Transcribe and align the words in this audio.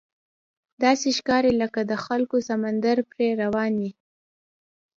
داسې 0.83 1.07
ښکاري 1.17 1.53
لکه 1.61 1.79
د 1.91 1.93
خلکو 2.05 2.37
سمندر 2.49 2.97
پرې 3.11 3.27
روان 3.43 3.71
وي. 3.81 3.91